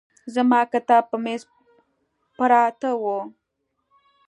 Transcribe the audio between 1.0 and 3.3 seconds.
په مېز پراته وو.